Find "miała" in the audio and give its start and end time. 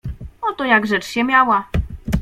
1.23-1.65